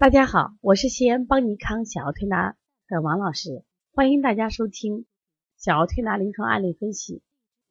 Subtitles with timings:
[0.00, 2.56] 大家好，我是西安邦尼康小儿推拿
[2.88, 5.04] 的王老师，欢迎大家收听
[5.58, 7.20] 小儿推拿临床案例分析。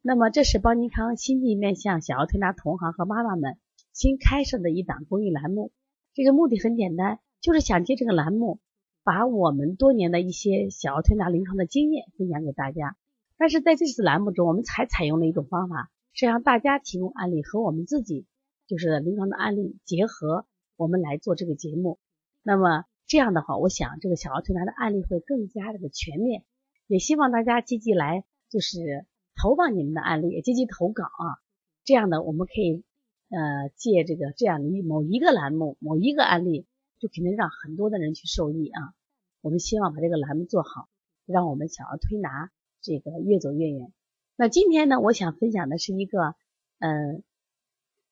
[0.04, 3.58] 那么，这是邦尼康新晋面向小儿推拿同行和妈妈们
[3.94, 5.72] 新开设的一档公益栏目。
[6.14, 8.60] 这个目的很简单，就是想借这个栏目，
[9.04, 12.96] 把我们多年的一些小儿推拿临床的经验分享给大家。
[13.40, 18.28] 但是在这次栏目中，我们才采用了一种方法，是让大家提供案例和我们自己
[18.68, 20.46] 就是临床的案例结合，
[20.78, 21.98] 我们来做这个节目。
[22.44, 26.44] 那么这样的话，我想这个小儿推拿的案例会更加的全面，
[26.88, 31.42] 也希望大家积极来就是投放你们的案例，也积极投稿啊。
[31.84, 32.84] 这样的我们可以
[33.30, 36.68] 呃借这个这样的某一个栏目、某一个案例，
[37.00, 38.94] 就肯定让很多的人去受益啊。
[39.42, 40.88] 我们希望把这个栏目做好，
[41.26, 43.92] 让我们小儿推拿这个越走越远。
[44.36, 46.36] 那今天呢，我想分享的是一个
[46.80, 47.22] 呃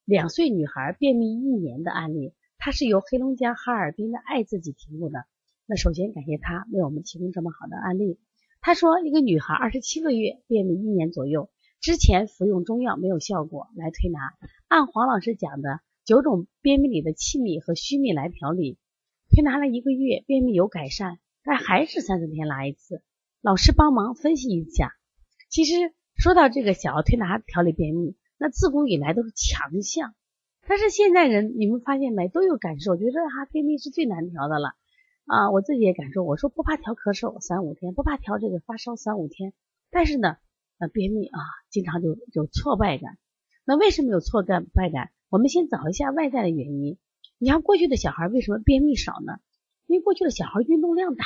[0.06, 2.34] 两岁女孩便秘一年的案例。
[2.68, 5.24] 他是由黑龙江哈尔滨的爱自己提供的。
[5.68, 8.20] 那首先感谢他为我们提供这么好的案例。
[8.60, 14.20] 他说，一个女孩二十七个月，便秘一年左右，之前服用中药没有效果，来推拿，
[14.68, 18.78] 按黄老师讲的九种便秘里的气秘和虚秘来调理，
[19.30, 23.02] 推拿了一个月，便秘有改善，但还是三四天拉一次。
[23.40, 24.92] 老师帮忙分析一下。
[25.50, 25.74] 其实
[26.18, 30.14] 说到这个小儿推拿调理便秘，那自古以来都是强项。
[30.70, 34.76] 但是现在人，你们发现没，都有感受，觉得哈便秘是最难调的了
[35.26, 35.50] 啊！
[35.50, 39.54] 我自己也感受，我说不怕调咳嗽三五天，不怕调这个发烧三五天，
[39.92, 40.36] 但是呢，
[40.78, 43.18] 呃，便秘啊，经常就有挫败感。
[43.64, 45.12] 那为什么有挫败败感？
[45.30, 46.98] 我们先找一下外在的原因。
[47.38, 49.40] 你看过去的小孩为什么便秘少呢？
[49.86, 51.24] 因为过去的小孩运动量大，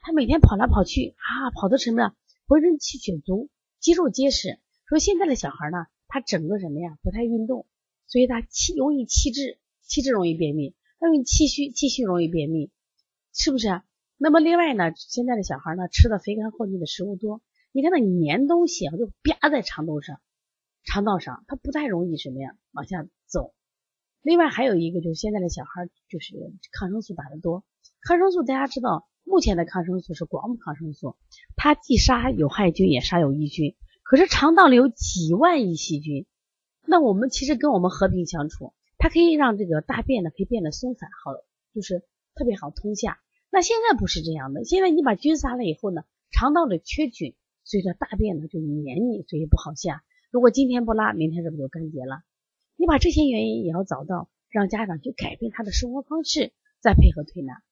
[0.00, 2.14] 他每天跑来跑去啊，跑的什么呀？
[2.46, 3.48] 浑身气血足，
[3.80, 4.58] 肌肉结实。
[4.84, 6.98] 说现在的小孩呢，他整个什么呀？
[7.02, 7.66] 不太运动。
[8.06, 12.70] 所以他气容易气滞，气滞容易便秘；他容易气虚，气虚容易便秘，
[13.32, 13.82] 是不是？
[14.16, 20.20] 那么另外呢，现在的小孩呢，吃的肥甘厚腻的食物多，你看那粘东西啊，就啪在肠道上，
[20.84, 23.52] 肠道上，它不太容易什么呀往下走。
[24.22, 26.34] 另外还有一个就是现在的小孩就是
[26.72, 27.64] 抗生素打的多，
[28.00, 31.16] 抗生素大家知道，目前的抗生素是广谱抗生素，
[31.56, 36.26] 它既杀有害菌也杀有益菌，可是肠道里有几万亿细菌。
[36.88, 41.32] 那我们其实跟我们和平相处，它可以让这个大便呢可以变得松散，好
[41.74, 42.04] 就是
[42.34, 43.18] 特别好通下。
[43.50, 50.02] 那现在不是这样的，现在你把菌杀了以后呢，肠道里缺菌，所以说大便呢就黏腻，所以不好下。
[50.30, 52.22] 如果今天不拉，明天是不是就干结了？
[52.76, 57.62] 你把这些原因也要找到，让家长去改变他的生活方式，再配合推拿，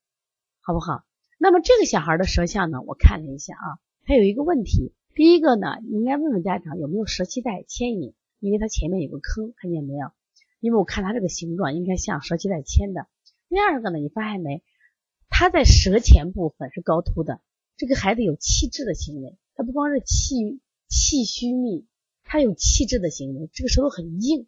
[0.60, 1.04] 好不好？
[1.38, 8.14] 那么这个小孩的舌象呢，我看了一下啊，他有一个问题，第一个呢，你应该问问家长有没有舌系带牵引。
[8.44, 10.10] 因为它前面有个坑，看见没有？
[10.60, 13.06] 因为我看它这个形状应该像舌系带牵的。
[13.48, 14.62] 第二个呢，你发现没？
[15.30, 17.40] 它在舌前部分是高凸的。
[17.78, 21.86] 这个孩子有气滞的行为，他不光是气气虚密，
[22.22, 23.48] 他有气滞的行为。
[23.54, 24.46] 这个舌头很硬，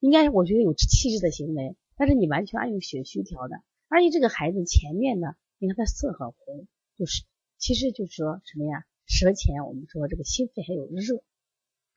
[0.00, 1.76] 应该我觉得有气滞的行为。
[1.96, 6.66] 但是你完全按用血虚调的，而且这个孩子前面呢，你看他色很红，
[6.98, 7.22] 就是
[7.56, 8.84] 其实就是说什么呀？
[9.06, 11.22] 舌前我们说这个心肺还有热。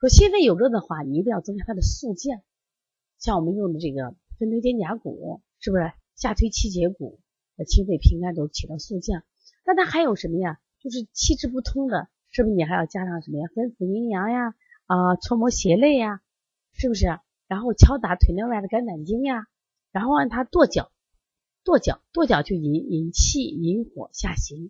[0.06, 2.40] 说心肺有热的话，你一定要增加它的速降，
[3.18, 7.20] 像我们用的这个分推肩胛骨，是不是下推七节骨，
[7.66, 9.24] 清肺平肝都起到速降。
[9.66, 10.60] 那它还有什么呀？
[10.80, 13.50] 就是气滞不通的，是不是你还要加上什么呀？
[13.56, 14.54] 分子阴阳呀，
[14.86, 16.22] 啊，搓摩胁肋呀，
[16.72, 17.08] 是不是？
[17.48, 19.48] 然后敲打腿内外的肝胆经呀，
[19.92, 20.92] 然后让它跺脚，
[21.64, 24.70] 跺脚，跺脚就引引气引火下行，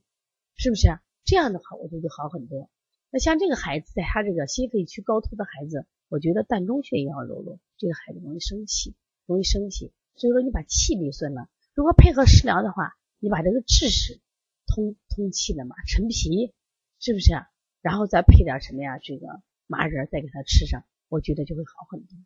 [0.55, 0.97] 是不是？
[1.25, 2.69] 这样的话，我觉得好很多。
[3.15, 7.61] 那像这个孩子，在他这个心肺区高凸的孩子，我觉得膻中穴也要揉揉。
[7.77, 8.93] 这个孩子容易生气，
[9.25, 14.19] 容易生气，所以说你把气理顺了，如果配合食疗的话，你把这个治食
[14.67, 16.53] 通通气的嘛，陈皮
[16.99, 17.31] 是不是？
[17.79, 18.99] 然后再配点什么呀？
[19.01, 22.17] 这个麻仁再给他吃上，我觉得就会好很多。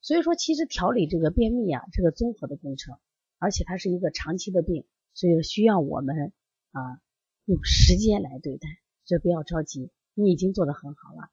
[0.00, 2.98] 所以说，其实调理这个便秘啊，这个综合的工程，
[3.38, 6.32] 而且它是一个长期的病，所以需要我们
[6.72, 7.00] 啊
[7.44, 8.66] 用时间来对待，
[9.04, 9.92] 所以不要着急。
[10.20, 11.30] 你已经做得很好了，